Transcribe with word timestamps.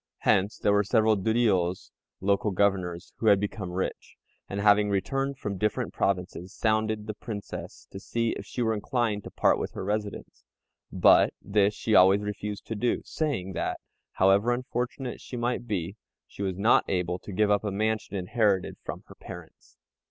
Hence 0.21 0.57
there 0.57 0.73
were 0.73 0.83
several 0.83 1.15
Duriôs 1.15 1.91
(local 2.21 2.49
governors) 2.49 3.13
who 3.17 3.27
had 3.27 3.39
become 3.39 3.69
rich, 3.69 4.17
and 4.49 4.59
having 4.59 4.89
returned 4.89 5.37
from 5.37 5.59
different 5.59 5.93
provinces, 5.93 6.55
sounded 6.57 7.05
the 7.05 7.13
Princess 7.13 7.85
to 7.91 7.99
see 7.99 8.31
if 8.31 8.43
she 8.43 8.63
were 8.63 8.73
inclined 8.73 9.23
to 9.25 9.29
part 9.29 9.59
with 9.59 9.73
her 9.73 9.83
residence; 9.83 10.43
but 10.91 11.35
this 11.39 11.75
she 11.75 11.93
always 11.93 12.21
refused 12.23 12.65
to 12.65 12.75
do, 12.75 13.03
saying 13.05 13.53
that, 13.53 13.79
however 14.13 14.51
unfortunate 14.51 15.21
she 15.21 15.37
might 15.37 15.67
be, 15.67 15.97
she 16.25 16.41
was 16.41 16.57
not 16.57 16.83
able 16.89 17.19
to 17.19 17.31
give 17.31 17.51
up 17.51 17.63
a 17.63 17.69
mansion 17.69 18.15
inherited 18.15 18.77
from 18.83 19.03
her 19.05 19.13
parents. 19.13 19.77